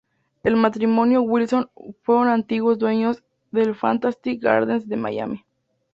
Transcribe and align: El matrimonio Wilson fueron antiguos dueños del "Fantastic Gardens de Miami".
El 0.41 0.55
matrimonio 0.55 1.21
Wilson 1.21 1.69
fueron 2.01 2.29
antiguos 2.29 2.79
dueños 2.79 3.21
del 3.51 3.75
"Fantastic 3.75 4.41
Gardens 4.41 4.87
de 4.89 4.97
Miami". 4.97 5.45